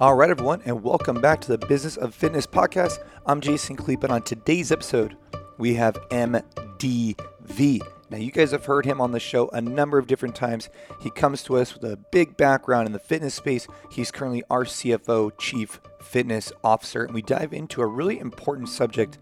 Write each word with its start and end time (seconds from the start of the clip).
All 0.00 0.14
right, 0.14 0.30
everyone, 0.30 0.62
and 0.64 0.84
welcome 0.84 1.20
back 1.20 1.40
to 1.40 1.48
the 1.48 1.66
Business 1.66 1.96
of 1.96 2.14
Fitness 2.14 2.46
podcast. 2.46 3.02
I'm 3.26 3.40
Jason 3.40 3.76
Khalipa, 3.76 4.04
and 4.04 4.12
on 4.12 4.22
today's 4.22 4.70
episode, 4.70 5.16
we 5.58 5.74
have 5.74 5.94
MDV. 6.10 7.80
Now, 8.08 8.18
you 8.18 8.30
guys 8.30 8.52
have 8.52 8.64
heard 8.64 8.86
him 8.86 9.00
on 9.00 9.10
the 9.10 9.18
show 9.18 9.48
a 9.48 9.60
number 9.60 9.98
of 9.98 10.06
different 10.06 10.36
times. 10.36 10.68
He 11.00 11.10
comes 11.10 11.42
to 11.42 11.56
us 11.56 11.74
with 11.74 11.82
a 11.82 11.96
big 11.96 12.36
background 12.36 12.86
in 12.86 12.92
the 12.92 13.00
fitness 13.00 13.34
space. 13.34 13.66
He's 13.90 14.12
currently 14.12 14.44
our 14.48 14.62
CFO, 14.62 15.32
Chief 15.36 15.80
Fitness 16.00 16.52
Officer, 16.62 17.02
and 17.02 17.12
we 17.12 17.20
dive 17.20 17.52
into 17.52 17.82
a 17.82 17.86
really 17.86 18.20
important 18.20 18.68
subject 18.68 19.18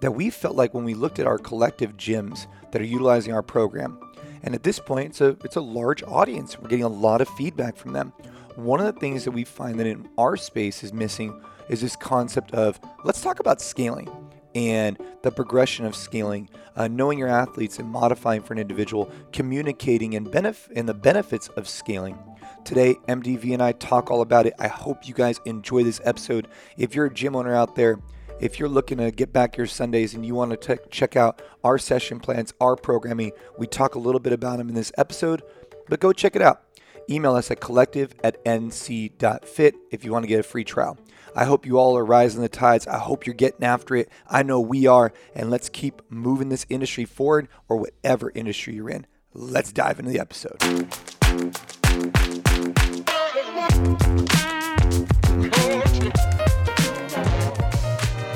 that 0.00 0.10
we 0.10 0.30
felt 0.30 0.56
like 0.56 0.74
when 0.74 0.82
we 0.82 0.94
looked 0.94 1.20
at 1.20 1.28
our 1.28 1.38
collective 1.38 1.96
gyms 1.96 2.48
that 2.72 2.82
are 2.82 2.84
utilizing 2.84 3.32
our 3.32 3.44
program. 3.44 4.00
And 4.42 4.56
at 4.56 4.64
this 4.64 4.80
point, 4.80 5.10
it's 5.10 5.20
a, 5.20 5.36
it's 5.44 5.54
a 5.54 5.60
large 5.60 6.02
audience. 6.02 6.58
We're 6.58 6.68
getting 6.68 6.84
a 6.84 6.88
lot 6.88 7.20
of 7.20 7.28
feedback 7.28 7.76
from 7.76 7.92
them 7.92 8.12
one 8.56 8.80
of 8.80 8.86
the 8.86 8.98
things 8.98 9.24
that 9.24 9.32
we 9.32 9.44
find 9.44 9.78
that 9.78 9.86
in 9.86 10.08
our 10.16 10.36
space 10.36 10.82
is 10.82 10.92
missing 10.92 11.40
is 11.68 11.80
this 11.80 11.96
concept 11.96 12.52
of 12.52 12.80
let's 13.04 13.20
talk 13.20 13.40
about 13.40 13.60
scaling 13.60 14.08
and 14.54 14.98
the 15.22 15.30
progression 15.30 15.84
of 15.84 15.94
scaling, 15.94 16.48
uh, 16.76 16.88
knowing 16.88 17.18
your 17.18 17.28
athletes 17.28 17.78
and 17.78 17.88
modifying 17.88 18.40
for 18.40 18.54
an 18.54 18.58
individual, 18.58 19.10
communicating 19.30 20.14
and, 20.14 20.26
benef- 20.28 20.70
and 20.74 20.88
the 20.88 20.94
benefits 20.94 21.48
of 21.48 21.68
scaling. 21.68 22.18
Today, 22.64 22.94
MDV 23.06 23.52
and 23.52 23.62
I 23.62 23.72
talk 23.72 24.10
all 24.10 24.22
about 24.22 24.46
it. 24.46 24.54
I 24.58 24.68
hope 24.68 25.06
you 25.06 25.12
guys 25.12 25.40
enjoy 25.44 25.84
this 25.84 26.00
episode. 26.04 26.48
If 26.78 26.94
you're 26.94 27.06
a 27.06 27.12
gym 27.12 27.36
owner 27.36 27.54
out 27.54 27.76
there, 27.76 28.00
if 28.40 28.58
you're 28.58 28.68
looking 28.68 28.98
to 28.98 29.10
get 29.10 29.32
back 29.32 29.58
your 29.58 29.66
Sundays 29.66 30.14
and 30.14 30.24
you 30.24 30.34
want 30.34 30.58
to 30.58 30.76
t- 30.76 30.82
check 30.90 31.16
out 31.16 31.42
our 31.62 31.76
session 31.76 32.18
plans, 32.18 32.54
our 32.60 32.76
programming, 32.76 33.32
we 33.58 33.66
talk 33.66 33.94
a 33.94 33.98
little 33.98 34.20
bit 34.20 34.32
about 34.32 34.56
them 34.56 34.70
in 34.70 34.74
this 34.74 34.92
episode, 34.96 35.42
but 35.88 36.00
go 36.00 36.12
check 36.12 36.34
it 36.34 36.42
out 36.42 36.65
email 37.10 37.34
us 37.34 37.50
at 37.50 37.60
collective 37.60 38.14
at 38.22 38.44
nc.fit 38.44 39.74
if 39.90 40.04
you 40.04 40.12
want 40.12 40.22
to 40.24 40.28
get 40.28 40.40
a 40.40 40.42
free 40.42 40.64
trial. 40.64 40.98
I 41.34 41.44
hope 41.44 41.66
you 41.66 41.78
all 41.78 41.98
are 41.98 42.04
rising 42.04 42.40
the 42.40 42.48
tides. 42.48 42.86
I 42.86 42.98
hope 42.98 43.26
you're 43.26 43.34
getting 43.34 43.64
after 43.64 43.94
it. 43.94 44.08
I 44.26 44.42
know 44.42 44.58
we 44.58 44.86
are. 44.86 45.12
And 45.34 45.50
let's 45.50 45.68
keep 45.68 46.00
moving 46.08 46.48
this 46.48 46.64
industry 46.70 47.04
forward 47.04 47.48
or 47.68 47.76
whatever 47.76 48.32
industry 48.34 48.74
you're 48.74 48.88
in. 48.88 49.06
Let's 49.34 49.70
dive 49.70 49.98
into 49.98 50.10
the 50.10 50.18
episode. 50.18 50.56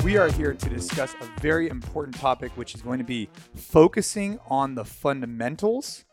We 0.03 0.17
are 0.17 0.29
here 0.29 0.53
to 0.53 0.69
discuss 0.69 1.15
a 1.21 1.41
very 1.41 1.69
important 1.69 2.17
topic, 2.17 2.51
which 2.55 2.75
is 2.75 2.81
going 2.83 2.99
to 2.99 3.03
be 3.05 3.29
focusing 3.55 4.39
on 4.47 4.75
the 4.75 4.85
fundamentals 4.85 6.05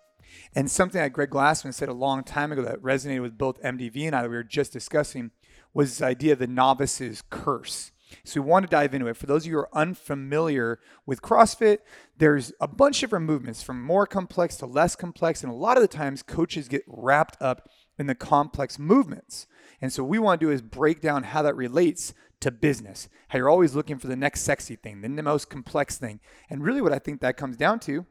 and 0.55 0.71
something 0.71 1.01
that 1.01 1.13
Greg 1.13 1.31
Glassman 1.31 1.75
said 1.75 1.89
a 1.89 1.95
long 1.95 2.25
time 2.25 2.53
ago 2.53 2.63
that 2.63 2.83
resonated 2.83 3.23
with 3.23 3.39
both 3.39 3.63
MDV 3.63 4.07
and 4.07 4.17
I 4.17 4.23
that 4.23 4.31
we 4.31 4.37
were 4.37 4.45
just 4.45 4.73
discussing 4.73 5.31
was 5.75 5.91
this 5.91 6.03
idea 6.03 6.33
of 6.33 6.39
the 6.39 6.47
novice's 6.47 7.23
curse. 7.31 7.93
So 8.25 8.41
we 8.41 8.49
want 8.49 8.65
to 8.65 8.71
dive 8.71 8.95
into 8.95 9.07
it. 9.07 9.17
For 9.17 9.27
those 9.27 9.43
of 9.43 9.47
you 9.47 9.53
who 9.53 9.59
are 9.61 9.77
unfamiliar 9.77 10.81
with 11.05 11.21
CrossFit, 11.21 11.79
there's 12.17 12.53
a 12.61 12.67
bunch 12.67 12.97
of 12.97 13.01
different 13.01 13.27
movements 13.27 13.63
from 13.63 13.83
more 13.83 14.07
complex 14.07 14.57
to 14.57 14.67
less 14.67 14.97
complex. 14.97 15.43
And 15.43 15.53
a 15.53 15.57
lot 15.57 15.77
of 15.77 15.83
the 15.83 15.89
times 15.89 16.23
coaches 16.23 16.69
get 16.69 16.85
wrapped 16.87 17.37
up 17.41 17.69
in 17.99 18.07
the 18.07 18.15
complex 18.15 18.79
movements. 18.79 19.47
And 19.81 19.93
so 19.93 20.03
what 20.03 20.11
we 20.11 20.19
want 20.19 20.41
to 20.41 20.47
do 20.47 20.53
is 20.53 20.63
break 20.63 21.01
down 21.01 21.25
how 21.25 21.43
that 21.43 21.55
relates 21.55 22.15
to 22.41 22.51
business, 22.51 23.09
how 23.29 23.39
you're 23.39 23.51
always 23.51 23.75
looking 23.75 23.99
for 23.99 24.07
the 24.07 24.17
next 24.17 24.43
sexy 24.43 24.77
thing, 24.77 25.01
the 25.01 25.23
most 25.23 25.51
complex 25.51 25.99
thing. 25.99 26.21
And 26.49 26.63
really 26.63 26.81
what 26.81 26.93
I 26.93 26.99
think 26.99 27.21
that 27.21 27.37
comes 27.37 27.57
down 27.57 27.81
to 27.81 28.07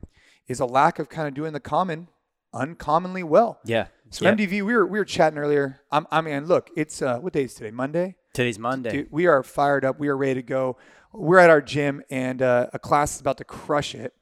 is 0.48 0.60
a 0.60 0.66
lack 0.66 1.00
of 1.00 1.10
kind 1.10 1.28
of 1.28 1.34
doing 1.34 1.54
the 1.54 1.60
common 1.60 2.08
uncommonly 2.54 3.24
well. 3.24 3.60
Yeah. 3.66 3.88
So 4.10 4.26
yeah. 4.26 4.34
MDV, 4.34 4.50
we 4.50 4.62
were 4.62 4.86
we 4.86 5.00
were 5.00 5.06
chatting 5.06 5.38
earlier. 5.38 5.82
I'm, 5.92 6.08
I 6.12 6.22
mean, 6.22 6.46
look, 6.46 6.70
it's 6.76 7.02
uh, 7.02 7.18
what 7.20 7.34
day 7.34 7.44
is 7.44 7.54
today? 7.54 7.72
Monday. 7.72 8.16
Today's 8.34 8.60
Monday. 8.60 8.92
Dude, 8.92 9.08
we 9.12 9.26
are 9.28 9.44
fired 9.44 9.84
up. 9.84 10.00
We 10.00 10.08
are 10.08 10.18
ready 10.18 10.36
to 10.36 10.44
go. 10.44 10.78
We're 11.12 11.40
at 11.40 11.50
our 11.50 11.62
gym, 11.62 12.04
and 12.10 12.42
uh, 12.42 12.68
a 12.74 12.80
class 12.80 13.16
is 13.16 13.22
about 13.22 13.38
to 13.40 13.44
crush 13.44 13.96
it. 13.96 14.14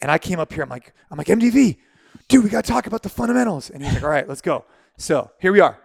And 0.00 0.10
I 0.10 0.18
came 0.18 0.38
up 0.38 0.52
here. 0.52 0.62
I'm 0.62 0.68
like, 0.68 0.92
I'm 1.10 1.16
like 1.16 1.28
MDV, 1.28 1.78
dude. 2.28 2.44
We 2.44 2.50
got 2.50 2.64
to 2.64 2.70
talk 2.70 2.86
about 2.86 3.02
the 3.02 3.08
fundamentals. 3.08 3.70
And 3.70 3.82
he's 3.82 3.94
like, 3.94 4.02
All 4.02 4.10
right, 4.10 4.28
let's 4.28 4.42
go. 4.42 4.64
So 4.98 5.30
here 5.40 5.52
we 5.52 5.60
are. 5.60 5.78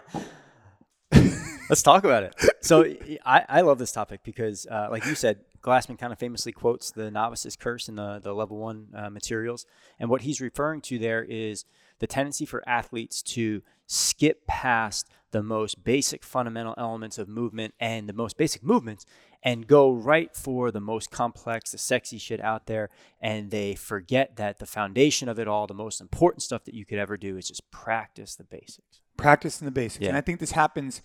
let's 1.69 1.81
talk 1.81 2.03
about 2.03 2.24
it. 2.24 2.36
So 2.62 2.86
I, 3.25 3.46
I 3.47 3.62
love 3.62 3.80
this 3.80 3.92
topic 3.92 4.22
because, 4.24 4.68
uh, 4.68 4.90
like 4.92 5.06
you 5.06 5.16
said, 5.16 5.40
Glassman 5.62 5.97
kind 5.97 6.14
of 6.14 6.20
famously 6.20 6.52
quotes 6.52 6.92
the 6.92 7.12
novice's 7.12 7.56
curse 7.56 7.88
in 7.90 7.96
the, 7.96 8.20
the 8.22 8.34
level 8.34 8.58
one 8.58 8.88
uh, 8.96 9.09
materials. 9.09 9.66
And 10.00 10.09
what 10.09 10.22
he's 10.22 10.42
referring 10.42 10.81
to 10.81 11.00
there 11.00 11.24
is 11.24 11.66
the 12.00 12.08
tendency 12.08 12.46
for 12.46 12.68
athletes 12.68 13.22
to 13.22 13.62
skip 13.88 14.46
past 14.48 15.09
the 15.31 15.44
most 15.44 15.84
basic 15.84 16.24
fundamental 16.24 16.74
elements 16.78 17.18
of 17.18 17.28
movement 17.28 17.74
and 17.80 18.08
the 18.08 18.14
most 18.14 18.38
basic 18.38 18.64
movements 18.64 19.06
and 19.44 19.68
go 19.68 19.92
right 19.92 20.36
for 20.36 20.72
the 20.72 20.81
most 20.81 21.12
complex, 21.12 21.72
the 21.72 21.78
sexy 21.78 22.18
shit 22.18 22.42
out 22.42 22.66
there. 22.66 22.90
And 23.22 23.52
they 23.52 23.75
forget 23.75 24.36
that 24.36 24.59
the 24.59 24.66
foundation 24.66 25.30
of 25.30 25.40
it 25.40 25.48
all, 25.48 25.68
the 25.68 25.74
most 25.74 26.02
important 26.02 26.44
stuff 26.44 26.66
that 26.66 26.74
you 26.74 26.86
could 26.86 26.98
ever 26.98 27.16
do 27.18 27.38
is 27.38 27.48
just 27.48 27.69
practice 27.72 28.36
the 28.36 28.44
basics. 28.44 29.02
Practice 29.18 29.62
in 29.62 29.66
the 29.66 29.72
basics. 29.72 30.03
Yeah. 30.03 30.09
And 30.09 30.18
I 30.18 30.22
think 30.22 30.40
this 30.40 30.52
happens. 30.52 31.02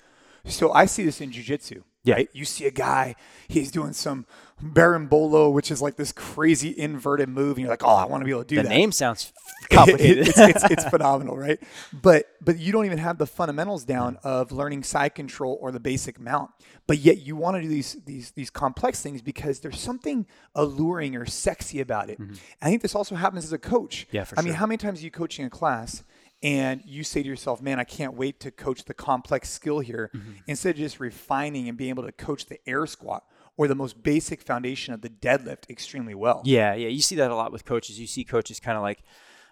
So 0.46 0.72
I 0.72 0.86
see 0.86 1.04
this 1.04 1.20
in 1.20 1.30
jujitsu. 1.30 1.82
Yeah. 2.04 2.16
Right? 2.16 2.28
You 2.34 2.44
see 2.44 2.66
a 2.66 2.70
guy, 2.70 3.16
he's 3.48 3.70
doing 3.70 3.94
some 3.94 4.26
berimbolo, 4.62 5.50
which 5.50 5.70
is 5.70 5.80
like 5.80 5.96
this 5.96 6.12
crazy 6.12 6.78
inverted 6.78 7.30
move, 7.30 7.56
and 7.56 7.62
you're 7.62 7.70
like, 7.70 7.82
oh, 7.82 7.94
I 7.94 8.04
want 8.04 8.20
to 8.20 8.24
be 8.26 8.30
able 8.30 8.42
to 8.42 8.48
do 8.48 8.56
the 8.56 8.62
that. 8.62 8.68
The 8.68 8.74
name 8.74 8.92
sounds 8.92 9.32
complicated. 9.70 10.28
it's, 10.28 10.38
it's, 10.38 10.64
it's, 10.70 10.84
phenomenal, 10.84 11.36
right? 11.36 11.58
But 11.94 12.26
but 12.42 12.58
you 12.58 12.72
don't 12.72 12.84
even 12.84 12.98
have 12.98 13.16
the 13.16 13.26
fundamentals 13.26 13.84
down 13.84 14.18
of 14.22 14.52
learning 14.52 14.82
side 14.82 15.14
control 15.14 15.58
or 15.62 15.72
the 15.72 15.80
basic 15.80 16.20
mount. 16.20 16.50
But 16.86 16.98
yet 16.98 17.22
you 17.22 17.36
want 17.36 17.56
to 17.56 17.62
do 17.62 17.68
these 17.68 17.96
these 18.04 18.32
these 18.32 18.50
complex 18.50 19.00
things 19.00 19.22
because 19.22 19.60
there's 19.60 19.80
something 19.80 20.26
alluring 20.54 21.16
or 21.16 21.24
sexy 21.24 21.80
about 21.80 22.10
it. 22.10 22.20
Mm-hmm. 22.20 22.34
I 22.60 22.68
think 22.68 22.82
this 22.82 22.94
also 22.94 23.14
happens 23.14 23.44
as 23.44 23.52
a 23.54 23.58
coach. 23.58 24.06
Yeah, 24.10 24.24
for 24.24 24.38
I 24.38 24.42
sure. 24.42 24.50
mean, 24.50 24.54
how 24.56 24.66
many 24.66 24.76
times 24.76 25.00
are 25.00 25.04
you 25.04 25.10
coaching 25.10 25.46
a 25.46 25.50
class? 25.50 26.04
And 26.44 26.82
you 26.84 27.02
say 27.04 27.22
to 27.22 27.28
yourself, 27.28 27.62
man, 27.62 27.80
I 27.80 27.84
can't 27.84 28.14
wait 28.14 28.38
to 28.40 28.50
coach 28.50 28.84
the 28.84 28.92
complex 28.92 29.48
skill 29.48 29.78
here 29.80 30.10
mm-hmm. 30.14 30.32
instead 30.46 30.70
of 30.70 30.76
just 30.76 31.00
refining 31.00 31.70
and 31.70 31.78
being 31.78 31.88
able 31.88 32.04
to 32.04 32.12
coach 32.12 32.46
the 32.46 32.58
air 32.68 32.86
squat 32.86 33.24
or 33.56 33.66
the 33.66 33.74
most 33.74 34.02
basic 34.02 34.42
foundation 34.42 34.92
of 34.92 35.00
the 35.00 35.08
deadlift 35.08 35.70
extremely 35.70 36.14
well. 36.14 36.42
Yeah, 36.44 36.74
yeah. 36.74 36.88
You 36.88 37.00
see 37.00 37.16
that 37.16 37.30
a 37.30 37.34
lot 37.34 37.50
with 37.50 37.64
coaches. 37.64 37.98
You 37.98 38.06
see 38.06 38.24
coaches 38.24 38.60
kind 38.60 38.76
of 38.76 38.82
like 38.82 39.02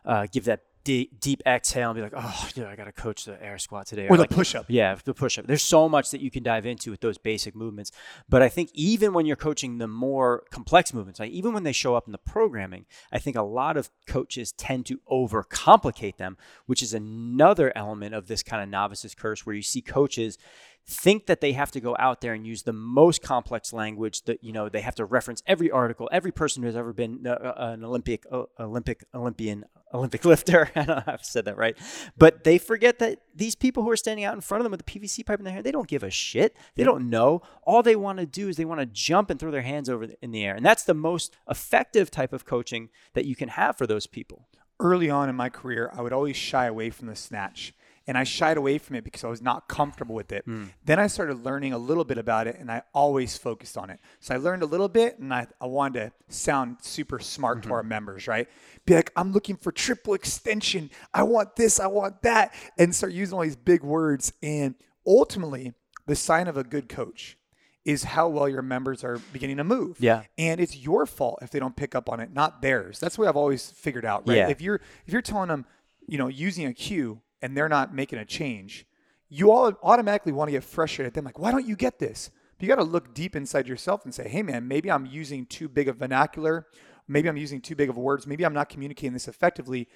uh, 0.05 0.27
give 0.31 0.45
that 0.45 0.65
deep, 0.85 1.21
deep 1.21 1.43
exhale 1.47 1.91
and 1.91 1.97
be 1.97 2.03
like, 2.03 2.13
oh, 2.17 2.49
dude, 2.55 2.67
I 2.67 2.77
got 2.77 2.85
to 2.85 2.93
coach 2.93 3.25
the 3.25 3.43
air 3.43 3.59
squat 3.59 3.87
today. 3.87 4.07
Or, 4.07 4.15
or 4.15 4.17
the 4.17 4.23
like, 4.23 4.31
push 4.31 4.55
up. 4.55 4.67
Yeah, 4.69 4.97
the 5.05 5.15
push 5.15 5.39
up. 5.39 5.47
There's 5.47 5.63
so 5.63 5.89
much 5.89 6.11
that 6.11 6.21
you 6.21 6.31
can 6.31 6.43
dive 6.43 6.67
into 6.67 6.91
with 6.91 7.01
those 7.01 7.19
basic 7.19 7.55
movements. 7.55 7.93
But 8.29 8.43
I 8.43 8.49
think 8.49 8.71
even 8.75 9.13
when 9.13 9.27
you're 9.27 9.37
coaching 9.37 9.79
the 9.79 9.89
more 9.89 10.45
complex 10.51 10.93
movements, 10.93 11.21
like 11.21 11.31
even 11.31 11.53
when 11.53 11.63
they 11.63 11.73
show 11.73 11.95
up 11.95 12.07
in 12.07 12.13
the 12.13 12.19
programming, 12.19 12.87
I 13.13 13.19
think 13.19 13.37
a 13.37 13.43
lot 13.43 13.77
of 13.77 13.91
coaches 14.07 14.53
tend 14.53 14.87
to 14.87 15.01
overcomplicate 15.11 16.17
them, 16.17 16.37
which 16.67 16.83
is 16.83 16.95
another 16.95 17.73
element 17.77 18.15
of 18.15 18.27
this 18.27 18.43
kind 18.43 18.63
of 18.63 18.69
novice's 18.69 19.15
curse 19.15 19.47
where 19.47 19.55
you 19.55 19.63
see 19.63 19.81
coaches 19.81 20.39
think 20.87 21.27
that 21.27 21.41
they 21.41 21.53
have 21.53 21.71
to 21.73 21.81
go 21.81 21.97
out 21.99 22.21
there 22.21 22.35
and 22.35 22.47
use 22.47 22.63
the 22.63 22.73
most 22.73 23.23
complex 23.23 23.73
language 23.73 24.23
that 24.23 24.43
you 24.43 24.53
know 24.53 24.69
they 24.69 24.81
have 24.81 24.95
to 24.97 25.05
reference 25.05 25.43
every 25.47 25.71
article 25.71 26.09
every 26.13 26.33
person 26.33 26.63
who's 26.63 26.75
ever 26.75 26.93
been 26.93 27.25
uh, 27.27 27.31
uh 27.31 27.55
an 27.73 27.85
olympic 27.85 28.25
uh, 28.33 28.45
olympic 28.59 29.05
olympian 29.15 29.65
olympic 29.95 30.25
lifter. 30.25 30.71
I 30.75 30.85
don't 30.85 30.89
know 30.89 30.97
if 30.99 31.09
i've 31.09 31.25
said 31.25 31.45
that 31.45 31.57
right. 31.57 31.77
But 32.17 32.45
they 32.45 32.59
forget 32.59 32.99
that 32.99 33.21
these 33.35 33.55
people 33.55 33.83
who 33.83 33.91
are 33.91 33.97
standing 33.97 34.25
out 34.25 34.35
in 34.35 34.41
front 34.41 34.61
of 34.61 34.65
them 34.65 34.73
with 34.73 34.85
the 34.85 35.01
pvc 35.01 35.25
pipe 35.27 35.39
in 35.39 35.45
their 35.45 35.55
hand 35.55 35.65
they 35.65 35.73
don't 35.73 35.89
give 35.89 36.03
a 36.03 36.11
shit. 36.11 36.57
They 36.75 36.85
don't 36.85 37.11
know. 37.11 37.43
All 37.63 37.83
they 37.83 37.97
want 37.97 38.19
to 38.19 38.27
do 38.27 38.49
is 38.49 38.57
they 38.57 38.65
want 38.65 38.81
to 38.81 38.87
jump 38.87 39.31
and 39.31 39.39
throw 39.39 39.51
their 39.51 39.63
hands 39.63 39.89
over 39.89 40.09
in 40.21 40.31
the 40.31 40.45
air. 40.45 40.55
And 40.55 40.65
that's 40.65 40.85
the 40.85 40.95
most 40.95 41.37
effective 41.49 42.11
type 42.11 42.33
of 42.33 42.45
coaching 42.45 42.89
that 43.15 43.25
you 43.25 43.37
can 43.37 43.51
have 43.51 43.77
for 43.77 43.87
those 43.87 44.07
people. 44.07 44.49
Early 44.81 45.11
on 45.11 45.29
in 45.29 45.37
my 45.37 45.49
career 45.49 45.91
i 45.95 46.03
would 46.03 46.13
always 46.13 46.37
shy 46.37 46.67
away 46.67 46.91
from 46.91 47.07
the 47.07 47.15
snatch 47.15 47.73
and 48.07 48.19
I 48.19 48.25
shied 48.25 48.57
away 48.57 48.79
from 48.79 48.97
it 48.97 49.05
because 49.05 49.25
I 49.25 49.29
was 49.29 49.43
not 49.43 49.69
comfortable 49.69 50.15
with 50.15 50.33
it. 50.33 50.47
Mm. 50.47 50.71
Then 50.85 50.99
I 50.99 51.07
started 51.07 51.45
learning 51.45 51.73
a 51.73 51.79
little 51.79 52.05
bit 52.05 52.19
about 52.19 52.47
it 52.47 52.57
and 52.59 52.71
I 52.71 52.83
always 52.93 53.37
focused 53.39 53.79
on 53.79 53.91
it. 53.91 54.01
So 54.21 54.35
I 54.35 54.39
learned 54.39 54.63
a 54.63 54.67
little 54.67 54.89
bit 54.89 55.19
and 55.19 55.33
I, 55.33 55.47
I 55.61 55.67
wanted 55.67 56.13
to 56.29 56.35
sound 56.35 56.79
super 56.83 57.19
smart 57.19 57.59
mm-hmm. 57.59 57.69
to 57.69 57.75
our 57.75 57.83
members, 57.83 58.27
right? 58.27 58.49
Be 58.87 58.95
like, 58.95 59.13
I'm 59.17 59.33
looking 59.33 59.57
for 59.57 59.71
triple 59.71 60.15
extension. 60.15 60.91
I 61.15 61.23
want 61.23 61.57
this, 61.57 61.79
I 61.79 61.87
want 61.87 62.23
that. 62.23 62.53
And 62.79 62.95
start 62.95 63.13
using 63.13 63.35
all 63.35 63.43
these 63.43 63.57
big 63.57 63.83
words. 63.83 64.33
And 64.43 64.75
ultimately, 65.07 65.73
the 66.07 66.17
sign 66.17 66.49
of 66.49 66.57
a 66.57 66.65
good 66.65 66.89
coach 66.89 67.37
is 67.85 68.05
how 68.05 68.29
well 68.29 68.49
your 68.49 68.63
members 68.63 69.03
are 69.03 69.19
beginning 69.33 69.57
to 69.57 69.65
move. 69.65 69.97
Yeah. 70.01 70.23
And 70.39 70.61
it's 70.61 70.77
your 70.77 71.07
fault 71.07 71.41
if 71.43 71.51
they 71.51 71.59
don't 71.59 71.77
pick 71.77 71.95
up 71.95 72.09
on 72.09 72.21
it, 72.21 72.33
not 72.33 72.63
theirs. 72.63 73.01
That's 73.01 73.19
what 73.19 73.29
I've 73.29 73.37
always 73.37 73.71
figured 73.71 74.05
out, 74.05 74.27
right? 74.27 74.39
Yeah. 74.39 74.49
If 74.49 74.61
you're 74.61 74.81
if 75.07 75.13
you're 75.13 75.23
telling 75.23 75.49
them, 75.49 75.67
you 76.07 76.19
know, 76.19 76.29
using 76.29 76.67
a 76.67 76.73
cue 76.73 77.21
and 77.43 77.57
they're 77.57 77.69
not 77.69 77.95
making 77.95 78.19
a 78.19 78.25
change, 78.25 78.87
you 79.29 79.51
all 79.51 79.73
automatically 79.83 80.33
want 80.33 80.49
to 80.49 80.53
get 80.53 80.65
frustrated 80.65 81.09
at 81.09 81.15
them. 81.15 81.25
Like, 81.25 81.39
why 81.39 81.51
don't 81.51 81.67
you 81.67 81.77
get 81.77 81.99
this? 81.99 82.31
But 82.57 82.63
you 82.63 82.69
got 82.69 82.83
to 82.83 82.89
look 82.89 83.15
deep 83.15 83.35
inside 83.35 83.67
yourself 83.67 84.05
and 84.05 84.15
say, 84.15 84.29
hey, 84.29 84.43
man, 84.43 84.69
maybe 84.69 84.91
I'm 84.91 85.07
using 85.07 85.47
too 85.47 85.69
big 85.69 85.89
of 85.89 85.97
vernacular. 85.97 86.67
Maybe 87.09 87.29
I'm 87.29 87.37
using 87.37 87.61
too 87.61 87.75
big 87.75 87.89
of 87.91 87.99
words. 87.99 88.27
Maybe 88.27 88.45
I'm 88.45 88.55
not 88.55 88.69
communicating 88.69 89.13
this 89.13 89.29
effectively. 89.29 89.89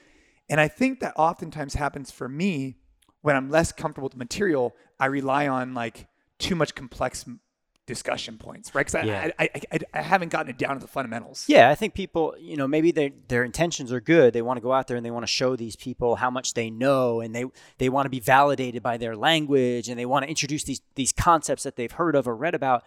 And 0.49 0.61
I 0.61 0.69
think 0.69 1.01
that 1.01 1.15
oftentimes 1.17 1.75
happens 1.75 2.11
for 2.11 2.29
me 2.29 2.77
when 3.23 3.37
I'm 3.37 3.51
less 3.51 3.73
comfortable 3.73 4.07
with 4.07 4.13
the 4.13 4.19
material. 4.19 4.75
I 4.99 5.07
rely 5.07 5.49
on 5.49 5.75
like 5.75 6.09
too 6.39 6.55
much 6.55 6.75
complex 6.75 7.25
discussion 7.87 8.37
points, 8.37 8.75
right? 8.75 8.85
Because 8.85 9.07
Yeah. 9.07 9.31
I, 9.39 9.45
I, 9.55 9.61
I, 9.73 9.79
I 9.95 10.03
haven't 10.03 10.31
gotten 10.31 10.51
it 10.51 10.59
down 10.59 10.75
to 10.75 10.81
the 10.81 10.89
fundamentals. 10.89 11.45
Yeah, 11.49 11.71
I 11.71 11.75
think 11.75 11.95
people, 11.95 12.35
you 12.39 12.57
know, 12.57 12.67
maybe 12.67 12.91
their 12.91 13.11
their 13.29 13.45
intentions 13.45 13.93
are 13.93 14.01
good. 14.01 14.33
They 14.33 14.43
want 14.43 14.57
to 14.59 14.61
go 14.61 14.73
out 14.73 14.89
there 14.89 14.97
and 14.97 15.07
they 15.07 15.11
want 15.11 15.23
to 15.23 15.29
show 15.29 15.57
these 15.57 15.77
people 15.77 16.17
how 16.17 16.31
much 16.31 16.55
they 16.55 16.69
know, 16.71 17.21
and 17.21 17.35
they 17.35 17.45
they 17.79 17.89
want 17.89 18.07
to 18.07 18.11
be 18.11 18.21
validated 18.21 18.83
by 18.83 18.97
their 18.97 19.17
language, 19.17 19.89
and 19.89 19.99
they 19.99 20.07
want 20.07 20.25
to 20.25 20.29
introduce 20.29 20.65
these 20.65 20.81
these 20.97 21.13
concepts 21.13 21.63
that 21.63 21.77
they've 21.77 21.93
heard 21.93 22.15
of 22.17 22.27
or 22.29 22.35
read 22.37 22.55
about. 22.55 22.85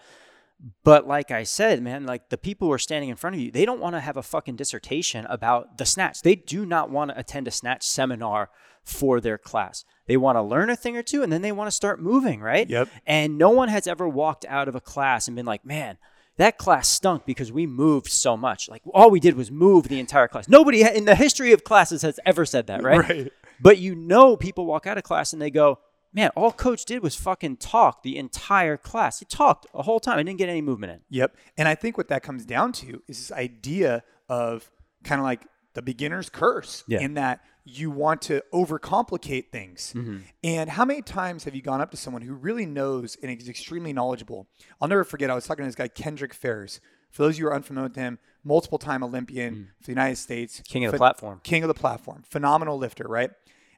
But 0.83 1.07
like 1.07 1.31
I 1.31 1.43
said, 1.43 1.81
man, 1.81 2.05
like 2.05 2.29
the 2.29 2.37
people 2.37 2.67
who 2.67 2.73
are 2.73 2.79
standing 2.79 3.09
in 3.09 3.15
front 3.15 3.35
of 3.35 3.41
you, 3.41 3.51
they 3.51 3.65
don't 3.65 3.79
want 3.79 3.95
to 3.95 4.01
have 4.01 4.17
a 4.17 4.23
fucking 4.23 4.57
dissertation 4.57 5.25
about 5.27 5.77
the 5.77 5.85
snatch. 5.85 6.21
They 6.21 6.35
do 6.35 6.65
not 6.65 6.89
want 6.89 7.11
to 7.11 7.19
attend 7.19 7.47
a 7.47 7.51
snatch 7.51 7.83
seminar 7.83 8.49
for 8.83 9.21
their 9.21 9.37
class. 9.37 9.85
They 10.07 10.17
want 10.17 10.35
to 10.35 10.41
learn 10.41 10.69
a 10.69 10.75
thing 10.75 10.97
or 10.97 11.03
two 11.03 11.23
and 11.23 11.31
then 11.31 11.41
they 11.41 11.51
want 11.51 11.67
to 11.67 11.75
start 11.75 12.01
moving, 12.01 12.41
right? 12.41 12.69
Yep. 12.69 12.89
And 13.05 13.37
no 13.37 13.51
one 13.51 13.69
has 13.69 13.87
ever 13.87 14.07
walked 14.07 14.45
out 14.49 14.67
of 14.67 14.75
a 14.75 14.81
class 14.81 15.27
and 15.27 15.35
been 15.35 15.45
like, 15.45 15.63
man, 15.63 15.97
that 16.37 16.57
class 16.57 16.89
stunk 16.89 17.25
because 17.25 17.51
we 17.51 17.67
moved 17.67 18.09
so 18.09 18.35
much. 18.35 18.67
Like 18.67 18.81
all 18.93 19.11
we 19.11 19.19
did 19.19 19.35
was 19.35 19.51
move 19.51 19.87
the 19.87 19.99
entire 19.99 20.27
class. 20.27 20.49
Nobody 20.49 20.81
in 20.81 21.05
the 21.05 21.15
history 21.15 21.53
of 21.53 21.63
classes 21.63 22.01
has 22.01 22.19
ever 22.25 22.45
said 22.45 22.67
that, 22.67 22.83
right? 22.83 22.97
Right. 22.97 23.31
But 23.61 23.77
you 23.77 23.93
know, 23.93 24.35
people 24.35 24.65
walk 24.65 24.87
out 24.87 24.97
of 24.97 25.03
class 25.03 25.33
and 25.33 25.41
they 25.41 25.51
go, 25.51 25.79
man, 26.13 26.29
all 26.35 26.51
coach 26.51 26.85
did 26.85 27.03
was 27.03 27.15
fucking 27.15 27.57
talk 27.57 28.03
the 28.03 28.17
entire 28.17 28.77
class. 28.77 29.19
He 29.19 29.25
talked 29.25 29.67
a 29.73 29.83
whole 29.83 29.99
time. 29.99 30.17
I 30.17 30.23
didn't 30.23 30.39
get 30.39 30.49
any 30.49 30.61
movement 30.61 30.93
in. 30.93 30.99
Yep. 31.09 31.35
And 31.57 31.67
I 31.67 31.75
think 31.75 31.97
what 31.97 32.07
that 32.09 32.23
comes 32.23 32.45
down 32.45 32.71
to 32.73 33.01
is 33.07 33.17
this 33.17 33.31
idea 33.31 34.03
of 34.27 34.71
kind 35.03 35.19
of 35.19 35.25
like 35.25 35.45
the 35.73 35.81
beginner's 35.81 36.29
curse 36.29 36.83
Yeah. 36.87 36.99
in 36.99 37.13
that 37.13 37.41
you 37.63 37.91
want 37.91 38.21
to 38.23 38.43
overcomplicate 38.51 39.51
things. 39.51 39.93
Mm-hmm. 39.95 40.17
And 40.43 40.69
how 40.71 40.85
many 40.85 41.01
times 41.01 41.43
have 41.43 41.53
you 41.53 41.61
gone 41.61 41.81
up 41.81 41.91
to 41.91 41.97
someone 41.97 42.23
who 42.23 42.33
really 42.33 42.65
knows 42.65 43.15
and 43.21 43.31
is 43.31 43.47
extremely 43.47 43.93
knowledgeable? 43.93 44.47
I'll 44.81 44.87
never 44.87 45.03
forget, 45.03 45.29
I 45.29 45.35
was 45.35 45.45
talking 45.45 45.63
to 45.63 45.67
this 45.67 45.75
guy, 45.75 45.87
Kendrick 45.87 46.33
Farris. 46.33 46.79
For 47.11 47.23
those 47.23 47.35
of 47.35 47.39
you 47.39 47.45
who 47.45 47.51
are 47.51 47.55
unfamiliar 47.55 47.87
with 47.87 47.95
him, 47.95 48.19
multiple 48.43 48.77
time 48.77 49.03
Olympian 49.03 49.55
mm. 49.55 49.65
for 49.79 49.85
the 49.85 49.91
United 49.91 50.17
States. 50.17 50.61
King 50.67 50.85
of 50.85 50.91
the 50.91 50.97
Phen- 50.97 50.99
platform. 50.99 51.41
King 51.43 51.63
of 51.63 51.67
the 51.67 51.73
platform. 51.73 52.23
Phenomenal 52.29 52.77
lifter, 52.77 53.05
right? 53.07 53.31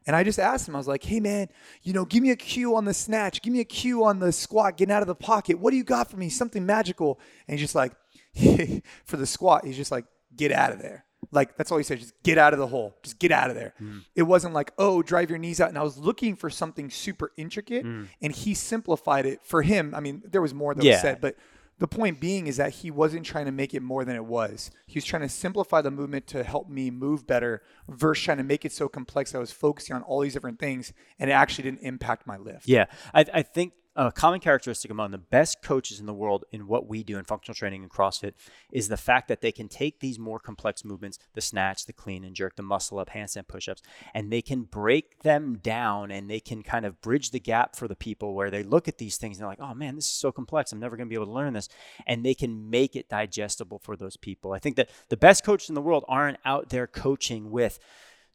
And 0.07 0.15
I 0.15 0.23
just 0.23 0.39
asked 0.39 0.67
him, 0.67 0.75
I 0.75 0.79
was 0.79 0.87
like, 0.87 1.03
hey 1.03 1.19
man, 1.19 1.47
you 1.83 1.93
know, 1.93 2.05
give 2.05 2.23
me 2.23 2.31
a 2.31 2.35
cue 2.35 2.75
on 2.75 2.85
the 2.85 2.93
snatch, 2.93 3.41
give 3.41 3.53
me 3.53 3.59
a 3.59 3.65
cue 3.65 4.03
on 4.03 4.19
the 4.19 4.31
squat, 4.31 4.77
getting 4.77 4.93
out 4.93 5.01
of 5.01 5.07
the 5.07 5.15
pocket. 5.15 5.59
What 5.59 5.71
do 5.71 5.77
you 5.77 5.83
got 5.83 6.09
for 6.09 6.17
me? 6.17 6.29
Something 6.29 6.65
magical. 6.65 7.19
And 7.47 7.57
he's 7.59 7.63
just 7.65 7.75
like, 7.75 7.93
for 9.05 9.17
the 9.17 9.25
squat, 9.27 9.65
he's 9.65 9.77
just 9.77 9.91
like, 9.91 10.05
get 10.35 10.51
out 10.51 10.71
of 10.71 10.81
there. 10.81 11.05
Like 11.31 11.55
that's 11.55 11.71
all 11.71 11.77
he 11.77 11.83
said, 11.83 11.99
just 11.99 12.13
get 12.23 12.37
out 12.37 12.53
of 12.53 12.59
the 12.59 12.67
hole. 12.67 12.95
Just 13.03 13.19
get 13.19 13.31
out 13.31 13.49
of 13.49 13.55
there. 13.55 13.73
Mm. 13.79 14.01
It 14.15 14.23
wasn't 14.23 14.53
like, 14.53 14.71
oh, 14.77 15.03
drive 15.03 15.29
your 15.29 15.39
knees 15.39 15.61
out. 15.61 15.69
And 15.69 15.77
I 15.77 15.83
was 15.83 15.97
looking 15.97 16.35
for 16.35 16.49
something 16.49 16.89
super 16.89 17.31
intricate 17.37 17.85
mm. 17.85 18.07
and 18.21 18.33
he 18.33 18.53
simplified 18.55 19.25
it 19.25 19.39
for 19.43 19.61
him. 19.61 19.93
I 19.95 19.99
mean, 19.99 20.23
there 20.25 20.41
was 20.41 20.53
more 20.53 20.73
that 20.73 20.83
Yeah. 20.83 20.93
was 20.93 21.01
said, 21.01 21.21
but 21.21 21.35
the 21.81 21.87
point 21.87 22.19
being 22.19 22.45
is 22.45 22.57
that 22.57 22.73
he 22.73 22.91
wasn't 22.91 23.25
trying 23.25 23.45
to 23.45 23.51
make 23.51 23.73
it 23.73 23.81
more 23.81 24.05
than 24.05 24.15
it 24.15 24.23
was. 24.23 24.69
He 24.85 24.97
was 24.97 25.03
trying 25.03 25.23
to 25.23 25.29
simplify 25.29 25.81
the 25.81 25.89
movement 25.89 26.27
to 26.27 26.43
help 26.43 26.69
me 26.69 26.91
move 26.91 27.25
better 27.25 27.63
versus 27.89 28.23
trying 28.23 28.37
to 28.37 28.43
make 28.43 28.65
it 28.65 28.71
so 28.71 28.87
complex. 28.87 29.31
That 29.31 29.39
I 29.39 29.41
was 29.41 29.51
focusing 29.51 29.95
on 29.95 30.03
all 30.03 30.19
these 30.19 30.33
different 30.33 30.59
things 30.59 30.93
and 31.17 31.31
it 31.31 31.33
actually 31.33 31.63
didn't 31.63 31.81
impact 31.81 32.27
my 32.27 32.37
lift. 32.37 32.67
Yeah, 32.67 32.85
I, 33.15 33.25
I 33.33 33.41
think 33.41 33.73
a 34.07 34.11
common 34.11 34.39
characteristic 34.39 34.89
among 34.91 35.11
the 35.11 35.17
best 35.17 35.61
coaches 35.61 35.99
in 35.99 36.05
the 36.05 36.13
world 36.13 36.45
in 36.51 36.67
what 36.67 36.87
we 36.87 37.03
do 37.03 37.17
in 37.17 37.25
functional 37.25 37.55
training 37.55 37.83
and 37.83 37.91
CrossFit 37.91 38.33
is 38.71 38.87
the 38.87 38.97
fact 38.97 39.27
that 39.27 39.41
they 39.41 39.51
can 39.51 39.67
take 39.67 39.99
these 39.99 40.17
more 40.17 40.39
complex 40.39 40.83
movements, 40.83 41.19
the 41.33 41.41
snatch, 41.41 41.85
the 41.85 41.93
clean 41.93 42.23
and 42.23 42.35
jerk, 42.35 42.55
the 42.55 42.63
muscle 42.63 42.99
up, 42.99 43.09
handstand 43.09 43.47
push-ups, 43.47 43.81
and 44.13 44.31
they 44.31 44.41
can 44.41 44.63
break 44.63 45.21
them 45.23 45.57
down 45.57 46.11
and 46.11 46.29
they 46.29 46.39
can 46.39 46.63
kind 46.63 46.85
of 46.85 47.01
bridge 47.01 47.31
the 47.31 47.39
gap 47.39 47.75
for 47.75 47.87
the 47.87 47.95
people 47.95 48.33
where 48.33 48.49
they 48.49 48.63
look 48.63 48.87
at 48.87 48.97
these 48.97 49.17
things 49.17 49.37
and 49.37 49.41
they're 49.41 49.49
like, 49.49 49.61
oh 49.61 49.73
man, 49.73 49.95
this 49.95 50.05
is 50.05 50.11
so 50.11 50.31
complex. 50.31 50.71
I'm 50.71 50.79
never 50.79 50.97
going 50.97 51.07
to 51.07 51.09
be 51.09 51.15
able 51.15 51.27
to 51.27 51.31
learn 51.31 51.53
this. 51.53 51.69
And 52.07 52.25
they 52.25 52.33
can 52.33 52.69
make 52.69 52.95
it 52.95 53.09
digestible 53.09 53.79
for 53.79 53.95
those 53.95 54.17
people. 54.17 54.53
I 54.53 54.59
think 54.59 54.75
that 54.77 54.89
the 55.09 55.17
best 55.17 55.43
coaches 55.43 55.69
in 55.69 55.75
the 55.75 55.81
world 55.81 56.05
aren't 56.07 56.37
out 56.45 56.69
there 56.69 56.87
coaching 56.87 57.51
with 57.51 57.79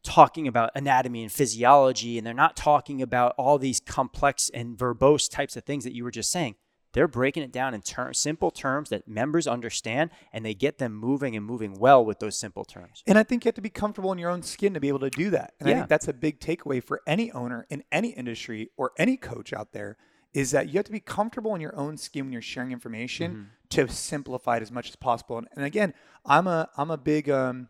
talking 0.07 0.47
about 0.47 0.71
anatomy 0.75 1.23
and 1.23 1.33
physiology 1.33 2.17
and 2.17 2.27
they're 2.27 2.33
not 2.33 2.55
talking 2.57 3.03
about 3.03 3.35
all 3.37 3.59
these 3.59 3.81
complex 3.81 4.49
and 4.55 4.79
verbose 4.79 5.29
types 5.29 5.57
of 5.57 5.65
things 5.65 5.83
that 5.85 5.95
you 5.95 6.05
were 6.05 6.13
just 6.13 6.31
saying 6.31 6.55
they're 6.93 7.09
breaking 7.09 7.43
it 7.43 7.53
down 7.53 7.75
in 7.75 7.83
ter- 7.83 8.13
simple 8.13 8.51
terms 8.51 8.89
that 8.91 9.07
members 9.09 9.47
understand 9.47 10.11
and 10.33 10.47
they 10.47 10.55
get 10.55 10.79
them 10.79 10.95
moving 10.95 11.35
and 11.37 11.45
moving 11.45 11.75
well 11.79 12.05
with 12.05 12.21
those 12.21 12.39
simple 12.39 12.65
terms 12.65 13.03
And 13.07 13.19
I 13.19 13.25
think 13.25 13.45
you 13.45 13.49
have 13.49 13.57
to 13.57 13.61
be 13.61 13.69
comfortable 13.69 14.13
in 14.13 14.19
your 14.19 14.31
own 14.31 14.43
skin 14.43 14.73
to 14.75 14.81
be 14.81 14.89
able 14.89 15.01
to 15.01 15.11
do 15.11 15.29
that. 15.31 15.55
And 15.59 15.69
I 15.69 15.73
Yeah. 15.73 15.77
think 15.79 15.89
that's 15.89 16.09
a 16.09 16.13
big 16.15 16.39
takeaway 16.39 16.83
for 16.83 17.03
any 17.07 17.33
owner 17.33 17.67
in 17.69 17.83
any 17.91 18.11
industry 18.11 18.71
or 18.77 18.93
any 18.97 19.17
coach 19.17 19.53
out 19.53 19.73
there 19.73 19.97
is 20.33 20.53
that 20.53 20.69
you 20.69 20.75
have 20.75 20.85
to 20.85 20.93
be 20.93 21.01
comfortable 21.01 21.55
in 21.55 21.61
your 21.61 21.75
own 21.77 21.97
skin 21.97 22.27
when 22.27 22.33
you're 22.33 22.43
sharing 22.43 22.71
information 22.71 23.51
to 23.71 23.89
simplify 23.89 24.57
it 24.59 24.63
as 24.63 24.71
much 24.71 24.89
as 24.89 24.97
possible. 24.97 25.39
And, 25.39 25.49
and 25.57 25.65
again, 25.65 25.93
I'm 26.25 26.47
a 26.47 26.69
I'm 26.77 26.91
a 26.91 26.97
big 26.99 27.29
um, 27.29 27.69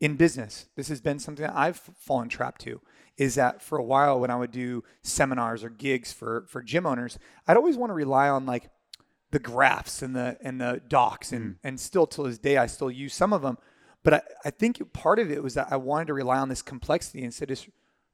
in 0.00 0.16
business. 0.16 0.66
This 0.76 0.88
has 0.88 1.00
been 1.00 1.18
something 1.18 1.44
that 1.46 1.56
I've 1.56 1.76
fallen 1.98 2.28
trapped 2.28 2.62
to. 2.62 2.80
Is 3.16 3.34
that 3.34 3.60
for 3.60 3.78
a 3.78 3.84
while 3.84 4.18
when 4.18 4.30
I 4.30 4.36
would 4.36 4.50
do 4.50 4.82
seminars 5.02 5.62
or 5.62 5.68
gigs 5.68 6.12
for 6.12 6.46
for 6.48 6.62
gym 6.62 6.86
owners, 6.86 7.18
I'd 7.46 7.56
always 7.56 7.76
want 7.76 7.90
to 7.90 7.94
rely 7.94 8.28
on 8.28 8.46
like 8.46 8.70
the 9.30 9.38
graphs 9.38 10.00
and 10.02 10.16
the 10.16 10.38
and 10.40 10.60
the 10.60 10.80
docs 10.88 11.32
and 11.32 11.52
mm. 11.52 11.56
and 11.62 11.78
still 11.78 12.06
till 12.06 12.24
this 12.24 12.38
day 12.38 12.56
I 12.56 12.66
still 12.66 12.90
use 12.90 13.14
some 13.14 13.32
of 13.32 13.42
them. 13.42 13.58
But 14.02 14.14
I, 14.14 14.22
I 14.46 14.50
think 14.50 14.92
part 14.94 15.18
of 15.18 15.30
it 15.30 15.42
was 15.42 15.54
that 15.54 15.68
I 15.70 15.76
wanted 15.76 16.06
to 16.06 16.14
rely 16.14 16.38
on 16.38 16.48
this 16.48 16.62
complexity 16.62 17.22
instead 17.22 17.50
of 17.50 17.60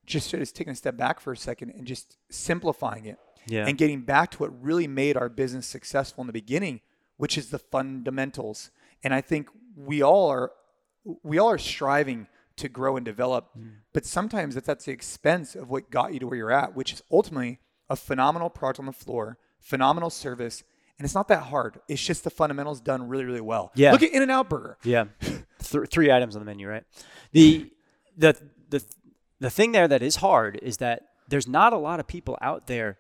just 0.05 0.29
sort 0.29 0.43
of 0.43 0.53
taking 0.53 0.73
a 0.73 0.77
step 0.77 0.97
back 0.97 1.21
for 1.21 1.33
a 1.33 1.37
second 1.37 1.71
and 1.71 1.87
just 1.87 2.17
simplifying 2.29 3.07
it 3.07 3.19
Yeah. 3.47 3.67
and 3.67 3.79
getting 3.79 4.03
back 4.03 4.33
to 4.33 4.39
what 4.39 4.63
really 4.63 4.89
made 4.89 5.17
our 5.17 5.29
business 5.29 5.67
successful 5.67 6.23
in 6.23 6.27
the 6.27 6.33
beginning, 6.33 6.81
which 7.17 7.39
is 7.39 7.51
the 7.51 7.59
fundamentals. 7.59 8.71
And 9.05 9.15
I 9.15 9.21
think 9.21 9.49
we 9.77 10.03
all 10.03 10.29
are 10.31 10.53
we 11.23 11.39
all 11.39 11.51
are 11.51 11.59
striving 11.59 12.27
to 12.57 12.69
grow 12.69 12.97
and 12.97 13.05
develop, 13.05 13.51
but 13.93 14.05
sometimes 14.07 14.55
that's 14.55 14.69
at 14.69 14.81
the 14.81 14.91
expense 14.93 15.55
of 15.55 15.69
what 15.71 15.91
got 15.91 16.13
you 16.15 16.21
to 16.21 16.27
where 16.27 16.37
you're 16.37 16.51
at, 16.53 16.75
which 16.75 16.93
is 16.93 17.03
ultimately 17.13 17.61
a 17.91 17.97
phenomenal 17.97 18.49
product 18.51 18.81
on 18.81 18.87
the 18.87 18.93
floor, 18.93 19.39
phenomenal 19.61 20.11
service, 20.11 20.65
and 20.99 21.05
it's 21.05 21.15
not 21.15 21.29
that 21.29 21.45
hard. 21.45 21.79
It's 21.89 22.03
just 22.03 22.25
the 22.25 22.31
fundamentals 22.31 22.81
done 22.81 23.09
really, 23.09 23.25
really 23.25 23.43
well. 23.43 23.71
Yeah. 23.75 23.93
Look 23.93 24.03
at 24.03 24.13
In 24.13 24.23
and 24.23 24.31
Out 24.31 24.49
Burger. 24.49 24.79
Yeah, 24.83 25.05
Th- 25.21 25.87
three 25.91 26.11
items 26.11 26.35
on 26.35 26.41
the 26.41 26.47
menu, 26.47 26.67
right? 26.69 26.85
The 27.33 27.71
the 28.17 28.35
the 28.71 28.83
the 29.39 29.51
thing 29.51 29.73
there 29.73 29.87
that 29.89 30.03
is 30.03 30.17
hard 30.17 30.59
is 30.63 30.79
that 30.79 31.03
there's 31.29 31.47
not 31.47 31.73
a 31.75 31.77
lot 31.79 32.01
of 32.01 32.07
people 32.07 32.39
out 32.41 32.67
there 32.67 32.99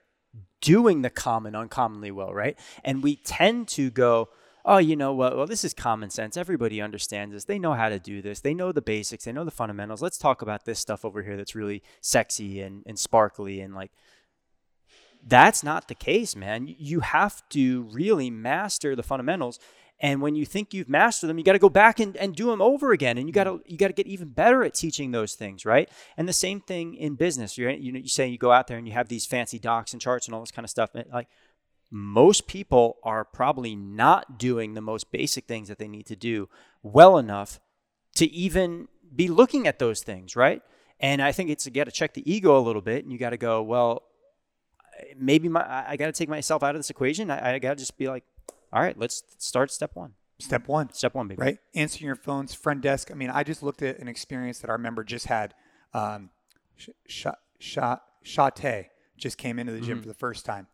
doing 0.60 1.02
the 1.02 1.10
common 1.10 1.54
uncommonly 1.54 2.10
well, 2.10 2.34
right? 2.34 2.58
And 2.84 3.02
we 3.02 3.16
tend 3.16 3.68
to 3.68 3.90
go, 3.90 4.28
oh, 4.66 4.78
you 4.78 4.96
know 4.96 5.14
what? 5.14 5.36
Well, 5.36 5.46
this 5.46 5.64
is 5.64 5.72
common 5.72 6.10
sense. 6.10 6.36
Everybody 6.36 6.82
understands 6.82 7.32
this. 7.32 7.44
They 7.44 7.58
know 7.58 7.74
how 7.74 7.88
to 7.88 8.00
do 8.00 8.20
this. 8.20 8.40
They 8.40 8.52
know 8.52 8.72
the 8.72 8.82
basics. 8.82 9.24
They 9.24 9.32
know 9.32 9.44
the 9.44 9.50
fundamentals. 9.52 10.02
Let's 10.02 10.18
talk 10.18 10.42
about 10.42 10.64
this 10.64 10.80
stuff 10.80 11.04
over 11.04 11.22
here 11.22 11.36
that's 11.36 11.54
really 11.54 11.82
sexy 12.00 12.60
and, 12.60 12.82
and 12.84 12.98
sparkly 12.98 13.60
and 13.60 13.74
like 13.74 13.92
that's 15.26 15.64
not 15.64 15.88
the 15.88 15.94
case, 15.94 16.36
man. 16.36 16.66
You 16.78 17.00
have 17.00 17.48
to 17.50 17.82
really 17.92 18.30
master 18.30 18.94
the 18.94 19.02
fundamentals. 19.02 19.58
And 19.98 20.20
when 20.20 20.34
you 20.34 20.44
think 20.44 20.74
you've 20.74 20.90
mastered 20.90 21.30
them, 21.30 21.38
you 21.38 21.44
got 21.44 21.54
to 21.54 21.58
go 21.58 21.70
back 21.70 22.00
and, 22.00 22.16
and 22.18 22.36
do 22.36 22.46
them 22.50 22.60
over 22.60 22.92
again. 22.92 23.16
And 23.16 23.26
you 23.26 23.32
got 23.32 23.44
to 23.44 23.62
you 23.66 23.78
got 23.78 23.88
to 23.88 23.94
get 23.94 24.06
even 24.06 24.28
better 24.28 24.62
at 24.62 24.74
teaching 24.74 25.10
those 25.10 25.34
things, 25.34 25.64
right? 25.64 25.88
And 26.16 26.28
the 26.28 26.34
same 26.34 26.60
thing 26.60 26.94
in 26.94 27.14
business. 27.14 27.56
You're, 27.56 27.70
you 27.70 27.92
know, 27.92 27.98
you 27.98 28.08
say 28.08 28.28
you 28.28 28.38
go 28.38 28.52
out 28.52 28.66
there 28.66 28.76
and 28.76 28.86
you 28.86 28.92
have 28.92 29.08
these 29.08 29.24
fancy 29.26 29.58
docs 29.58 29.92
and 29.92 30.00
charts 30.00 30.26
and 30.26 30.34
all 30.34 30.40
this 30.40 30.50
kind 30.50 30.64
of 30.64 30.70
stuff. 30.70 30.90
Like 31.12 31.28
most 31.90 32.46
people 32.46 32.96
are 33.02 33.24
probably 33.24 33.76
not 33.76 34.38
doing 34.38 34.74
the 34.74 34.80
most 34.80 35.10
basic 35.12 35.46
things 35.46 35.68
that 35.68 35.78
they 35.78 35.88
need 35.88 36.06
to 36.06 36.16
do 36.16 36.48
well 36.82 37.16
enough 37.18 37.60
to 38.16 38.26
even 38.30 38.88
be 39.14 39.28
looking 39.28 39.66
at 39.66 39.78
those 39.78 40.02
things, 40.02 40.34
right? 40.36 40.62
And 41.00 41.22
I 41.22 41.32
think 41.32 41.50
it's 41.50 41.66
you 41.66 41.72
got 41.72 41.84
to 41.84 41.90
check 41.92 42.14
the 42.14 42.30
ego 42.30 42.58
a 42.58 42.60
little 42.60 42.82
bit, 42.82 43.04
and 43.04 43.12
you 43.12 43.18
got 43.18 43.30
to 43.30 43.36
go, 43.36 43.62
well, 43.62 44.02
maybe 45.16 45.48
my 45.48 45.60
I- 45.90 45.96
got 45.96 46.06
to 46.06 46.12
take 46.12 46.28
myself 46.28 46.62
out 46.62 46.74
of 46.74 46.78
this 46.78 46.90
equation. 46.90 47.30
I, 47.30 47.54
I 47.54 47.58
got 47.58 47.70
to 47.70 47.76
just 47.76 47.96
be 47.98 48.08
like, 48.08 48.24
all 48.72 48.82
right, 48.82 48.98
let's 48.98 49.22
start 49.38 49.70
step 49.70 49.90
one. 49.94 50.14
Step 50.38 50.68
one. 50.68 50.92
Step 50.92 51.14
one, 51.14 51.28
baby. 51.28 51.40
right? 51.40 51.58
Answering 51.74 52.06
your 52.06 52.16
phones, 52.16 52.52
front 52.54 52.82
desk. 52.82 53.10
I 53.10 53.14
mean, 53.14 53.30
I 53.30 53.42
just 53.42 53.62
looked 53.62 53.82
at 53.82 53.98
an 53.98 54.08
experience 54.08 54.58
that 54.58 54.70
our 54.70 54.78
member 54.78 55.02
just 55.04 55.26
had. 55.26 55.54
Um, 55.94 56.30
Sh- 56.76 56.88
Sh- 57.06 57.26
Sh- 57.58 57.78
Shate 58.22 58.88
just 59.16 59.38
came 59.38 59.58
into 59.58 59.72
the 59.72 59.80
gym 59.80 60.02
for 60.02 60.08
the 60.08 60.14
first 60.14 60.44
time. 60.44 60.66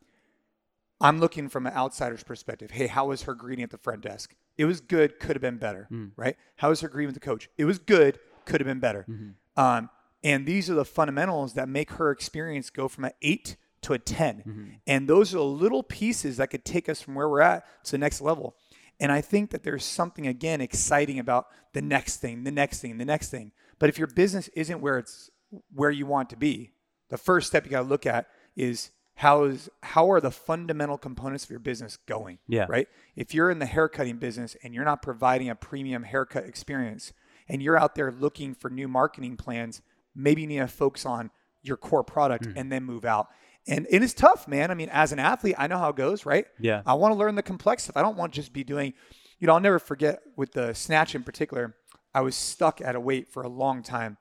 I'm 1.02 1.18
looking 1.18 1.48
from 1.48 1.66
an 1.66 1.74
outsider's 1.74 2.22
perspective. 2.22 2.70
Hey, 2.70 2.86
how 2.86 3.08
was 3.08 3.22
her 3.22 3.34
greeting 3.34 3.64
at 3.64 3.70
the 3.70 3.78
front 3.78 4.02
desk? 4.02 4.34
It 4.56 4.66
was 4.66 4.80
good, 4.80 5.18
could 5.18 5.36
have 5.36 5.42
been 5.42 5.58
better, 5.58 5.88
mm. 5.90 6.12
right? 6.16 6.36
How 6.56 6.68
was 6.68 6.80
her 6.80 6.88
greeting 6.88 7.08
with 7.08 7.14
the 7.14 7.20
coach? 7.20 7.50
It 7.58 7.64
was 7.64 7.78
good, 7.78 8.18
could 8.44 8.60
have 8.60 8.66
been 8.66 8.80
better. 8.80 9.04
Mm-hmm. 9.08 9.60
Um, 9.60 9.90
and 10.22 10.46
these 10.46 10.70
are 10.70 10.74
the 10.74 10.84
fundamentals 10.84 11.54
that 11.54 11.68
make 11.68 11.92
her 11.92 12.10
experience 12.10 12.70
go 12.70 12.86
from 12.86 13.04
an 13.04 13.12
eight 13.20 13.56
to 13.82 13.92
a 13.92 13.98
10. 13.98 14.36
Mm-hmm. 14.36 14.64
And 14.86 15.08
those 15.08 15.34
are 15.34 15.38
the 15.38 15.44
little 15.44 15.82
pieces 15.82 16.36
that 16.36 16.50
could 16.50 16.64
take 16.64 16.88
us 16.88 17.00
from 17.00 17.14
where 17.14 17.28
we're 17.28 17.40
at 17.40 17.64
to 17.84 17.90
the 17.92 17.98
next 17.98 18.20
level. 18.20 18.54
And 19.00 19.10
I 19.10 19.20
think 19.20 19.50
that 19.50 19.64
there's 19.64 19.84
something, 19.84 20.28
again, 20.28 20.60
exciting 20.60 21.18
about 21.18 21.48
the 21.72 21.82
next 21.82 22.18
thing, 22.18 22.44
the 22.44 22.52
next 22.52 22.80
thing, 22.80 22.98
the 22.98 23.04
next 23.04 23.30
thing. 23.30 23.50
But 23.80 23.88
if 23.88 23.98
your 23.98 24.06
business 24.06 24.48
isn't 24.54 24.80
where 24.80 24.98
it's 24.98 25.30
where 25.74 25.90
you 25.90 26.06
want 26.06 26.30
to 26.30 26.36
be, 26.36 26.72
the 27.08 27.18
first 27.18 27.48
step 27.48 27.64
you 27.64 27.70
got 27.70 27.82
to 27.82 27.88
look 27.88 28.06
at 28.06 28.28
is 28.54 28.90
how 29.16 29.44
is 29.44 29.68
how 29.82 30.10
are 30.10 30.20
the 30.20 30.30
fundamental 30.30 30.98
components 30.98 31.44
of 31.44 31.50
your 31.50 31.58
business 31.60 31.96
going? 32.06 32.38
Yeah. 32.48 32.66
Right. 32.68 32.88
If 33.16 33.34
you're 33.34 33.50
in 33.50 33.58
the 33.58 33.66
haircutting 33.66 34.16
business 34.16 34.56
and 34.62 34.74
you're 34.74 34.84
not 34.84 35.02
providing 35.02 35.48
a 35.50 35.54
premium 35.54 36.04
haircut 36.04 36.44
experience, 36.44 37.12
and 37.48 37.62
you're 37.62 37.78
out 37.78 37.94
there 37.94 38.10
looking 38.10 38.54
for 38.54 38.70
new 38.70 38.88
marketing 38.88 39.36
plans, 39.36 39.82
maybe 40.14 40.42
you 40.42 40.48
need 40.48 40.58
to 40.58 40.68
focus 40.68 41.04
on 41.04 41.30
your 41.62 41.76
core 41.76 42.04
product 42.04 42.46
Hmm. 42.46 42.52
and 42.56 42.72
then 42.72 42.84
move 42.84 43.04
out. 43.04 43.28
And 43.68 43.86
it 43.90 44.02
is 44.02 44.12
tough, 44.14 44.48
man. 44.48 44.70
I 44.70 44.74
mean, 44.74 44.88
as 44.90 45.12
an 45.12 45.18
athlete, 45.20 45.54
I 45.56 45.68
know 45.68 45.78
how 45.78 45.90
it 45.90 45.96
goes, 45.96 46.26
right? 46.26 46.46
Yeah. 46.58 46.82
I 46.84 46.94
want 46.94 47.12
to 47.12 47.18
learn 47.18 47.36
the 47.36 47.42
complex 47.42 47.84
stuff. 47.84 47.96
I 47.96 48.02
don't 48.02 48.16
want 48.16 48.32
to 48.32 48.40
just 48.40 48.52
be 48.52 48.64
doing, 48.64 48.92
you 49.38 49.46
know, 49.46 49.54
I'll 49.54 49.60
never 49.60 49.78
forget 49.78 50.20
with 50.36 50.52
the 50.52 50.72
snatch 50.74 51.14
in 51.14 51.22
particular, 51.22 51.76
I 52.14 52.22
was 52.22 52.34
stuck 52.34 52.80
at 52.80 52.96
a 52.96 53.00
weight 53.00 53.28
for 53.28 53.42
a 53.44 53.48
long 53.48 53.82
time. 53.84 54.16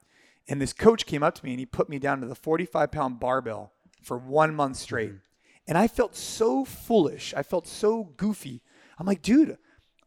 And 0.47 0.61
this 0.61 0.73
coach 0.73 1.05
came 1.07 1.23
up 1.23 1.33
to 1.35 1.45
me 1.45 1.51
and 1.51 1.59
he 1.59 1.65
put 1.65 1.89
me 1.89 1.97
down 1.97 2.21
to 2.21 2.27
the 2.27 2.35
45 2.35 2.91
pound 2.91 3.19
barbell 3.19 3.71
for 4.01 4.17
one 4.17 4.55
month 4.55 4.77
straight. 4.77 5.09
Mm-hmm. 5.09 5.17
And 5.67 5.77
I 5.77 5.87
felt 5.87 6.15
so 6.15 6.65
foolish. 6.65 7.33
I 7.35 7.43
felt 7.43 7.67
so 7.67 8.05
goofy. 8.17 8.61
I'm 8.97 9.05
like, 9.05 9.21
dude, 9.21 9.57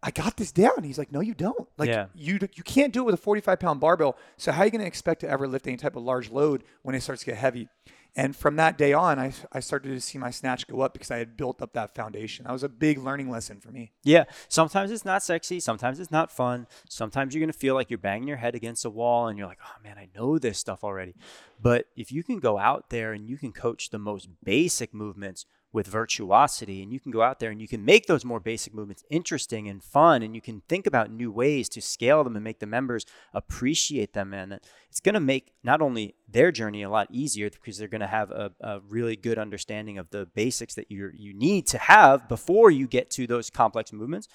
I 0.03 0.11
got 0.11 0.37
this 0.37 0.53
down. 0.53 0.83
He's 0.83 0.99
like, 0.99 1.11
no, 1.13 1.21
you 1.21 1.33
don't. 1.35 1.69
Like, 1.79 1.89
Yeah. 1.89 2.07
you 2.15 2.39
you 2.55 2.63
can't 2.63 2.93
do 2.93 3.01
it 3.03 3.07
with 3.07 3.15
a 3.15 3.23
45 3.23 3.59
pound 3.59 3.81
barbell. 3.81 4.17
So 4.37 4.53
how 4.53 4.63
are 4.63 4.65
you 4.67 4.71
going 4.71 4.83
to 4.83 4.87
expect 4.87 5.21
to 5.23 5.29
ever 5.29 5.49
lift 5.49 5.67
any 5.67 5.77
type 5.79 5.97
of 5.97 6.03
large 6.03 6.31
load 6.31 6.65
when 6.83 6.95
it 6.95 7.03
starts 7.03 7.21
to 7.21 7.27
get 7.27 7.37
heavy? 7.39 7.69
And 8.17 8.37
from 8.37 8.57
that 8.57 8.79
day 8.79 8.93
on, 8.93 9.19
I, 9.19 9.33
I 9.51 9.59
started 9.59 9.89
to 9.89 10.01
see 10.01 10.19
my 10.19 10.31
snatch 10.31 10.69
go 10.69 10.83
up 10.83 10.93
because 10.93 11.11
I 11.11 11.19
had 11.19 11.37
built 11.37 11.61
up 11.61 11.73
that 11.73 11.95
foundation. 11.95 12.45
That 12.45 12.53
was 12.53 12.63
a 12.63 12.69
big 12.69 12.99
learning 12.99 13.29
lesson 13.29 13.59
for 13.61 13.73
me. 13.73 13.93
Yeah, 14.05 14.25
sometimes 14.49 14.93
it's 14.93 15.05
not 15.05 15.23
sexy, 15.23 15.59
sometimes 15.59 15.99
it's 15.99 16.13
not 16.13 16.31
fun. 16.31 16.69
Sometimes 16.89 17.35
you're 17.35 17.41
going 17.41 17.53
to 17.53 17.59
feel 17.59 17.75
like 17.75 17.91
you're 17.91 17.99
banging 17.99 18.29
your 18.29 18.37
head 18.37 18.55
against 18.55 18.85
a 18.85 18.91
wall 18.91 19.27
and 19.27 19.37
you're 19.37 19.49
like, 19.49 19.59
"Oh 19.65 19.83
man, 19.83 19.99
I 19.99 20.09
know 20.15 20.39
this 20.39 20.59
stuff 20.59 20.85
already." 20.85 21.17
But 21.61 21.87
if 21.97 22.13
you 22.13 22.23
can 22.23 22.39
go 22.39 22.57
out 22.59 22.91
there 22.91 23.13
and 23.13 23.29
you 23.29 23.37
can 23.37 23.53
coach 23.53 23.91
the 23.91 23.99
most 23.99 24.29
basic 24.45 24.95
movements 24.95 25.47
with 25.75 25.89
virtuosity 25.89 26.83
and 26.83 26.93
you 26.93 27.01
can 27.01 27.11
go 27.11 27.21
out 27.21 27.41
there 27.41 27.51
and 27.51 27.61
you 27.61 27.67
can 27.67 27.85
make 27.85 28.07
those 28.07 28.25
more 28.25 28.39
basic 28.39 28.73
movements 28.73 29.03
interesting 29.11 29.69
and 29.69 29.83
fun 29.83 30.23
and 30.23 30.35
you 30.35 30.41
can 30.41 30.63
think 30.69 30.87
about 30.87 31.11
new 31.11 31.33
ways 31.33 31.69
to 31.69 31.83
scale 31.83 32.23
them 32.23 32.37
and 32.37 32.45
make 32.45 32.61
the 32.61 32.67
members 32.67 33.05
appreciate 33.35 34.13
them 34.13 34.33
and 34.33 34.61
it's 34.89 35.01
going 35.01 35.15
to 35.15 35.21
make 35.21 35.53
not 35.65 35.83
only 35.83 36.15
their 36.29 36.53
journey 36.53 36.83
a 36.83 36.89
lot 36.89 37.09
easier 37.11 37.51
because 37.51 37.77
they're 37.77 37.89
going 37.89 38.01
to 38.01 38.07
have 38.07 38.31
a, 38.31 38.53
a 38.61 38.81
really 38.89 39.17
good 39.17 39.37
understanding 39.37 39.99
of 39.99 40.09
the 40.11 40.25
basics 40.35 40.75
that 40.75 40.91
you 40.93 41.11
you 41.13 41.35
need 41.35 41.67
to 41.67 41.77
have 41.77 42.29
before 42.29 42.71
you 42.71 42.87
get 42.87 43.11
to 43.11 43.27
those 43.27 43.51
complex 43.51 43.93
movements 43.93 44.29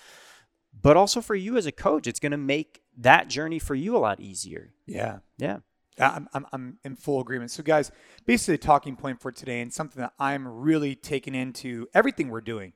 but 0.81 0.97
also 0.97 1.21
for 1.21 1.35
you 1.35 1.55
as 1.55 1.65
a 1.65 1.71
coach 1.71 2.05
it's 2.05 2.19
going 2.19 2.33
to 2.33 2.37
make 2.37 2.81
that 2.97 3.29
journey 3.29 3.59
for 3.59 3.75
you 3.75 3.95
a 3.95 3.99
lot 3.99 4.19
easier. 4.19 4.73
Yeah. 4.85 5.19
yeah 5.37 5.59
I'm, 5.99 6.29
I'm, 6.33 6.45
I'm 6.51 6.77
in 6.83 6.95
full 6.95 7.19
agreement. 7.21 7.51
So, 7.51 7.63
guys, 7.63 7.91
basically, 8.25 8.55
the 8.55 8.63
talking 8.63 8.95
point 8.95 9.21
for 9.21 9.31
today 9.31 9.61
and 9.61 9.73
something 9.73 10.01
that 10.01 10.13
I'm 10.19 10.47
really 10.47 10.95
taking 10.95 11.35
into 11.35 11.87
everything 11.93 12.29
we're 12.29 12.41
doing 12.41 12.73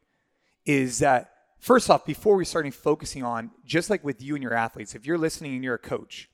is 0.66 1.00
that, 1.00 1.32
first 1.60 1.90
off, 1.90 2.06
before 2.06 2.36
we 2.36 2.46
starting 2.46 2.72
focusing 2.72 3.24
on, 3.24 3.52
just 3.66 3.90
like 3.90 4.04
with 4.04 4.22
you 4.22 4.36
and 4.36 4.44
your 4.44 4.54
athletes, 4.54 4.96
if 4.96 5.06
you're 5.06 5.18
listening 5.18 5.54
and 5.54 5.64
you're 5.64 5.76
a 5.76 5.80
coach, 5.80 6.30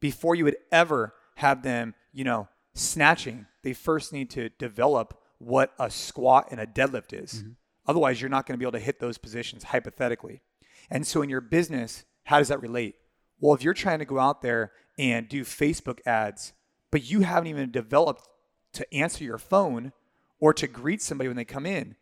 before 0.00 0.34
you 0.34 0.44
would 0.44 0.56
ever 0.70 1.14
have 1.36 1.62
them, 1.62 1.94
you 2.12 2.24
know, 2.24 2.48
snatching, 2.74 3.46
they 3.62 3.72
first 3.72 4.12
need 4.12 4.30
to 4.30 4.48
develop 4.50 5.20
what 5.38 5.72
a 5.78 5.90
squat 5.90 6.48
and 6.50 6.60
a 6.60 6.66
deadlift 6.66 7.12
is. 7.12 7.34
Mm-hmm. 7.34 7.50
Otherwise, 7.86 8.20
you're 8.20 8.30
not 8.30 8.46
going 8.46 8.54
to 8.54 8.58
be 8.58 8.64
able 8.64 8.78
to 8.78 8.84
hit 8.84 8.98
those 8.98 9.18
positions 9.18 9.64
hypothetically. 9.64 10.42
And 10.90 11.06
so, 11.06 11.22
in 11.22 11.28
your 11.30 11.40
business, 11.40 12.04
how 12.24 12.38
does 12.38 12.48
that 12.48 12.60
relate? 12.60 12.96
Well, 13.40 13.54
if 13.54 13.62
you're 13.62 13.74
trying 13.74 13.98
to 13.98 14.04
go 14.04 14.18
out 14.18 14.42
there 14.42 14.72
and 14.98 15.28
do 15.28 15.42
Facebook 15.42 15.98
ads, 16.06 16.52
but 16.90 17.08
you 17.08 17.20
haven't 17.20 17.48
even 17.48 17.70
developed 17.70 18.28
to 18.74 18.94
answer 18.94 19.24
your 19.24 19.38
phone 19.38 19.92
or 20.40 20.52
to 20.52 20.66
greet 20.66 21.00
somebody 21.00 21.28
when 21.28 21.36
they 21.36 21.44
come 21.44 21.66
in, 21.66 21.96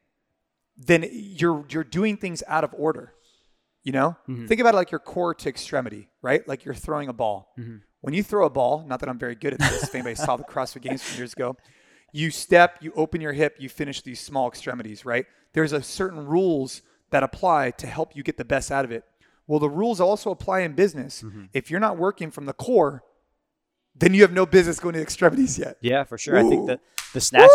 then 0.77 1.07
you're 1.13 1.65
you're 1.69 1.85
doing 1.85 2.17
things 2.17 2.43
out 2.47 2.65
of 2.65 2.75
order. 2.77 3.13
You 3.83 3.93
know, 3.93 4.17
mm-hmm. 4.29 4.47
think 4.47 4.61
about 4.61 4.75
it 4.75 4.77
like 4.77 4.93
your 4.93 5.01
core 5.01 5.35
to 5.35 5.49
extremity, 5.49 6.09
right? 6.23 6.47
Like 6.47 6.65
you're 6.65 6.75
throwing 6.75 7.09
a 7.09 7.13
ball. 7.13 7.53
Mm-hmm. 7.59 7.79
When 8.01 8.15
you 8.15 8.23
throw 8.23 8.47
a 8.47 8.51
ball, 8.51 8.85
not 8.87 9.01
that 9.01 9.09
I'm 9.09 9.19
very 9.19 9.35
good 9.35 9.55
at 9.55 9.59
this. 9.59 9.85
if 9.85 9.95
anybody 9.95 10.15
saw 10.15 10.37
the 10.37 10.45
CrossFit 10.45 10.83
Games 10.83 11.03
from 11.03 11.19
years 11.19 11.33
ago, 11.33 11.57
you 12.13 12.31
step, 12.31 12.79
you 12.81 12.93
open 12.95 13.21
your 13.21 13.33
hip, 13.33 13.57
you 13.59 13.69
finish 13.69 14.03
these 14.03 14.21
small 14.21 14.49
extremities, 14.49 15.05
right? 15.05 15.27
There's 15.53 15.73
a 15.73 15.83
certain 15.83 16.27
rules 16.27 16.83
that 17.11 17.23
apply 17.23 17.73
to 17.73 17.87
help 17.87 18.17
you 18.17 18.23
get 18.23 18.37
the 18.37 18.45
best 18.45 18.71
out 18.71 18.85
of 18.85 18.93
it. 18.93 19.05
Well, 19.53 19.61
the 19.61 19.69
rules 19.69 20.01
also 20.01 20.31
apply 20.31 20.61
in 20.61 20.73
business. 20.73 21.21
Mm-hmm. 21.21 21.45
If 21.53 21.71
you're 21.71 21.79
not 21.79 21.99
working 21.99 22.31
from 22.31 22.47
the 22.47 22.55
core, 22.55 23.05
then 23.95 24.15
you 24.15 24.23
have 24.23 24.33
no 24.33 24.47
business 24.47 24.81
going 24.81 24.95
to 24.95 25.03
extremities 25.03 25.59
yet. 25.59 25.77
Yeah, 25.83 26.05
for 26.05 26.17
sure. 26.17 26.39
I 26.39 26.43
think 26.43 26.67
the 26.67 26.81
the 27.13 27.21
snatch 27.21 27.51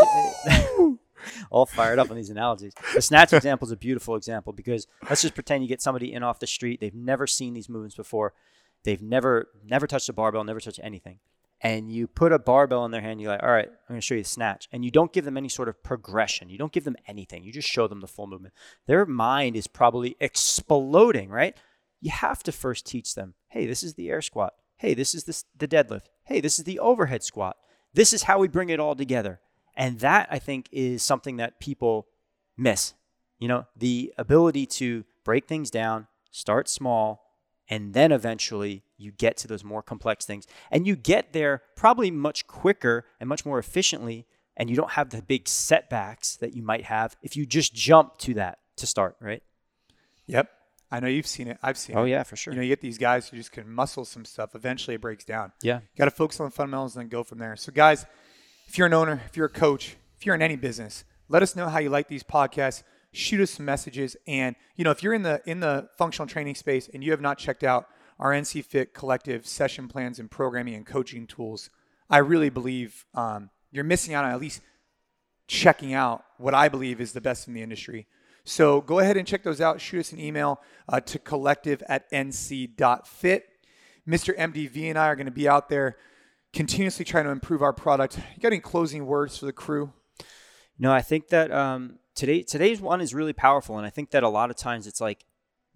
all 1.50 1.66
fired 1.66 1.98
up 1.98 2.12
on 2.12 2.16
these 2.16 2.30
analogies. 2.30 2.75
The 2.94 3.01
snatch 3.01 3.34
example 3.34 3.66
is 3.66 3.72
a 3.72 3.77
beautiful 3.77 4.16
example 4.16 4.54
because 4.54 4.86
let's 5.10 5.24
just 5.24 5.34
pretend 5.34 5.63
you 5.63 5.68
get 5.68 5.82
somebody 5.82 6.13
in 6.13 6.22
off 6.22 6.38
the 6.38 6.46
street. 6.46 6.80
They've 6.80 6.94
never 6.94 7.25
seen 7.25 7.56
these 7.56 7.68
movements 7.68 7.96
before. 7.96 8.36
They've 8.84 9.01
never 9.01 9.48
never 9.66 9.88
touched 9.88 10.08
a 10.08 10.13
barbell, 10.13 10.44
never 10.44 10.60
touched 10.60 10.80
anything. 10.84 11.18
And 11.62 11.92
you 11.92 12.06
put 12.06 12.32
a 12.32 12.38
barbell 12.38 12.86
in 12.86 12.92
their 12.92 13.01
hand, 13.01 13.20
you're 13.20 13.32
like, 13.32 13.42
all 13.42 13.50
right, 13.50 13.68
I'm 13.68 13.96
gonna 13.96 14.01
show 14.01 14.13
you 14.13 14.22
the 14.22 14.30
snatch. 14.30 14.70
And 14.72 14.86
you 14.86 14.92
don't 14.92 15.12
give 15.12 15.25
them 15.25 15.36
any 15.36 15.50
sort 15.50 15.68
of 15.68 15.82
progression. 15.82 16.48
You 16.48 16.60
don't 16.60 16.72
give 16.72 16.84
them 16.84 16.96
anything. 17.08 17.44
You 17.44 17.51
just 17.51 17.68
show 17.68 17.88
them 17.88 18.01
the 18.01 18.08
full 18.08 18.27
movement. 18.27 18.54
Their 18.86 19.08
mind 19.08 19.56
is 19.56 19.66
probably 19.66 20.16
exploding, 20.20 21.30
right? 21.30 21.58
You 22.00 22.12
have 22.12 22.44
to 22.44 22.51
first 22.51 22.86
teach 22.86 23.16
them, 23.16 23.34
hey, 23.50 23.66
this 23.66 23.84
is 23.84 23.96
the 23.96 24.10
air 24.10 24.22
squat. 24.22 24.54
Hey, 24.77 24.94
this 24.94 25.16
is 25.16 25.24
the, 25.24 25.44
the 25.58 25.68
deadlift. 25.68 26.06
Hey, 26.25 26.39
this 26.42 26.60
is 26.60 26.66
the 26.66 26.80
overhead 26.80 27.24
squat. 27.24 27.58
This 27.94 28.13
is 28.13 28.24
how 28.24 28.38
we 28.39 28.48
bring 28.48 28.70
it 28.70 28.80
all 28.80 28.96
together. 28.96 29.39
And 29.75 30.00
that 30.00 30.27
I 30.32 30.39
think 30.39 30.68
is 30.72 31.01
something 31.01 31.38
that 31.38 31.60
people 31.60 32.08
miss. 32.56 32.94
You 33.39 33.48
know, 33.48 33.66
the 33.75 34.13
ability 34.18 34.66
to 34.68 35.04
break 35.24 35.48
things 35.48 35.70
down, 35.70 36.08
start 36.32 36.70
small, 36.70 37.24
and 37.70 37.94
then 37.94 38.12
eventually 38.12 38.84
you 38.98 39.12
get 39.12 39.38
to 39.38 39.48
those 39.48 39.63
more 39.63 39.84
complex 39.84 40.25
things. 40.25 40.48
And 40.72 40.88
you 40.88 40.96
get 40.96 41.34
there 41.34 41.62
probably 41.75 42.12
much 42.12 42.48
quicker 42.48 43.06
and 43.20 43.27
much 43.27 43.46
more 43.46 43.60
efficiently. 43.60 44.25
And 44.56 44.70
you 44.70 44.75
don't 44.75 44.92
have 44.92 45.10
the 45.10 45.22
big 45.22 45.48
setbacks 45.48 46.36
that 46.38 46.54
you 46.54 46.63
might 46.63 46.86
have 46.86 47.16
if 47.22 47.36
you 47.36 47.46
just 47.46 47.74
jump 47.75 48.18
to 48.20 48.34
that 48.36 48.60
to 48.77 48.88
start, 48.88 49.16
right? 49.20 49.44
Yep. 50.25 50.50
I 50.89 51.00
know 51.01 51.08
you've 51.08 51.27
seen 51.27 51.48
it. 51.48 51.58
I've 51.62 51.77
seen 51.77 51.96
Oh, 51.96 52.00
it. 52.00 52.03
Oh 52.03 52.06
yeah, 52.06 52.24
for 52.24 52.36
sure. 52.36 52.53
You 52.53 52.58
know, 52.60 52.63
you 52.63 52.70
get 52.70 52.82
these 52.82 52.98
guys 52.98 53.27
who 53.27 53.38
just 53.38 53.51
can 53.51 53.70
muscle 53.70 54.06
some 54.06 54.24
stuff. 54.25 54.56
Eventually, 54.56 54.96
it 54.96 55.01
breaks 55.01 55.25
down. 55.25 55.51
Yeah. 55.62 55.82
Got 55.98 56.06
to 56.06 56.12
focus 56.12 56.39
on 56.39 56.46
the 56.48 56.51
fundamentals 56.51 56.96
and 56.96 57.03
then 57.03 57.10
go 57.10 57.24
from 57.24 57.39
there. 57.39 57.56
So, 57.58 57.72
guys, 57.72 58.06
if 58.67 58.77
you're 58.77 58.88
an 58.88 58.94
owner, 58.94 59.22
if 59.27 59.36
you're 59.36 59.48
a 59.48 59.50
coach, 59.50 59.98
if 60.17 60.25
you're 60.25 60.36
in 60.36 60.41
any 60.41 60.56
business, 60.56 61.03
let 61.29 61.44
us 61.44 61.56
know 61.56 61.67
how 61.67 61.79
you 61.79 61.89
like 61.89 62.08
these 62.08 62.24
podcasts. 62.24 62.84
Shoot 63.12 63.41
us 63.41 63.51
some 63.51 63.65
messages, 63.65 64.15
and 64.27 64.56
you 64.75 64.84
know 64.84 64.91
if 64.91 65.01
you're 65.01 65.13
in 65.13 65.24
the 65.24 65.41
in 65.46 65.60
the 65.60 65.89
functional 65.98 66.27
training 66.27 66.56
space 66.56 66.89
and 66.94 67.03
you 67.03 67.12
have 67.12 67.22
not 67.22 67.38
checked 67.38 67.63
out 67.63 67.88
our 68.20 68.32
NC 68.32 68.63
Fit 68.65 68.94
collective 68.94 69.48
session 69.48 69.88
plans 69.88 70.20
and 70.20 70.29
programming 70.29 70.75
and 70.75 70.86
coaching 70.86 71.25
tools, 71.27 71.70
I 72.10 72.17
really 72.20 72.50
believe 72.50 73.06
um, 73.13 73.50
you're 73.72 73.84
missing 73.86 74.13
out 74.13 74.25
on 74.25 74.32
at 74.32 74.39
least 74.41 74.62
checking 75.48 75.94
out 75.94 76.24
what 76.38 76.53
I 76.53 76.67
believe 76.67 77.00
is 77.00 77.13
the 77.13 77.22
best 77.22 77.48
in 77.48 77.53
the 77.53 77.62
industry. 77.62 78.08
So 78.48 78.80
go 78.80 79.00
ahead 79.00 79.18
and 79.18 79.27
check 79.27 79.44
those 79.44 79.60
out. 79.60 79.82
Shoot 79.82 80.00
us 80.00 80.12
an 80.13 80.22
email 80.22 80.62
uh, 80.88 81.01
to 81.01 81.20
collective 81.20 81.84
at 81.89 82.10
nc.fit. 82.12 83.50
Mr. 84.08 84.38
MDV 84.38 84.84
and 84.84 84.98
I 84.98 85.08
are 85.08 85.18
going 85.18 85.25
to 85.25 85.32
be 85.32 85.50
out 85.50 85.68
there 85.68 85.98
continuously 86.54 87.04
trying 87.04 87.25
to 87.25 87.32
improve 87.32 87.62
our 87.62 87.74
product. 87.74 88.18
You 88.18 88.42
got 88.42 88.54
any 88.54 88.62
closing 88.62 89.06
words 89.06 89.38
for 89.38 89.48
the 89.48 89.51
crew? 89.51 89.92
No, 90.80 90.94
I 90.94 91.01
think 91.01 91.27
that 91.27 91.51
um, 91.51 92.00
today 92.16 92.42
today's 92.42 92.80
one 92.80 93.01
is 93.01 93.13
really 93.13 93.34
powerful, 93.34 93.77
and 93.77 93.86
I 93.86 93.89
think 93.89 94.12
that 94.12 94.24
a 94.24 94.30
lot 94.30 94.50
of 94.50 94.56
times 94.56 94.88
it's 94.88 95.01
like 95.01 95.25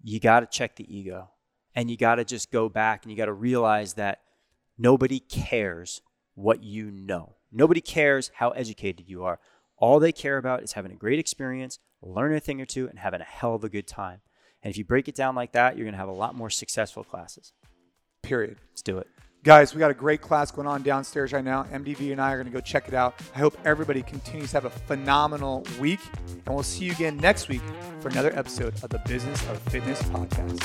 you 0.02 0.18
got 0.18 0.40
to 0.40 0.46
check 0.46 0.76
the 0.76 0.96
ego, 0.96 1.28
and 1.74 1.90
you 1.90 1.98
got 1.98 2.14
to 2.14 2.24
just 2.24 2.50
go 2.50 2.70
back 2.70 3.04
and 3.04 3.12
you 3.12 3.18
got 3.18 3.26
to 3.26 3.34
realize 3.34 3.94
that 3.94 4.20
nobody 4.78 5.20
cares 5.20 6.00
what 6.34 6.62
you 6.62 6.90
know. 6.90 7.34
Nobody 7.52 7.82
cares 7.82 8.30
how 8.36 8.50
educated 8.50 9.10
you 9.10 9.24
are. 9.24 9.40
All 9.82 9.98
they 9.98 10.12
care 10.12 10.38
about 10.38 10.62
is 10.62 10.74
having 10.74 10.92
a 10.92 10.94
great 10.94 11.18
experience, 11.18 11.80
learning 12.00 12.36
a 12.36 12.40
thing 12.40 12.60
or 12.60 12.64
two, 12.64 12.88
and 12.88 13.00
having 13.00 13.20
a 13.20 13.24
hell 13.24 13.56
of 13.56 13.64
a 13.64 13.68
good 13.68 13.88
time. 13.88 14.20
And 14.62 14.70
if 14.70 14.78
you 14.78 14.84
break 14.84 15.08
it 15.08 15.16
down 15.16 15.34
like 15.34 15.50
that, 15.52 15.76
you're 15.76 15.84
going 15.84 15.94
to 15.94 15.98
have 15.98 16.08
a 16.08 16.12
lot 16.12 16.36
more 16.36 16.50
successful 16.50 17.02
classes. 17.02 17.52
Period. 18.22 18.58
Let's 18.70 18.82
do 18.82 18.98
it. 18.98 19.08
Guys, 19.42 19.74
we 19.74 19.80
got 19.80 19.90
a 19.90 19.94
great 19.94 20.20
class 20.20 20.52
going 20.52 20.68
on 20.68 20.84
downstairs 20.84 21.32
right 21.32 21.44
now. 21.44 21.64
MDV 21.64 22.12
and 22.12 22.20
I 22.20 22.30
are 22.30 22.36
going 22.36 22.46
to 22.46 22.52
go 22.52 22.60
check 22.60 22.86
it 22.86 22.94
out. 22.94 23.20
I 23.34 23.40
hope 23.40 23.58
everybody 23.64 24.02
continues 24.02 24.50
to 24.50 24.58
have 24.58 24.66
a 24.66 24.70
phenomenal 24.70 25.66
week, 25.80 25.98
and 26.28 26.48
we'll 26.48 26.62
see 26.62 26.84
you 26.84 26.92
again 26.92 27.16
next 27.16 27.48
week 27.48 27.62
for 27.98 28.08
another 28.08 28.30
episode 28.38 28.74
of 28.84 28.90
the 28.90 29.00
Business 29.00 29.44
of 29.48 29.58
Fitness 29.62 30.00
podcast. 30.04 30.62